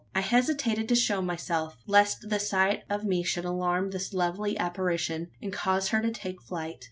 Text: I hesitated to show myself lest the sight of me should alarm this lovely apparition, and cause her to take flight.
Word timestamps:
I 0.15 0.21
hesitated 0.21 0.89
to 0.89 0.95
show 0.95 1.21
myself 1.21 1.77
lest 1.85 2.27
the 2.29 2.39
sight 2.39 2.81
of 2.89 3.03
me 3.05 3.21
should 3.21 3.45
alarm 3.45 3.91
this 3.91 4.13
lovely 4.15 4.57
apparition, 4.57 5.29
and 5.43 5.53
cause 5.53 5.89
her 5.89 6.01
to 6.01 6.09
take 6.09 6.41
flight. 6.41 6.77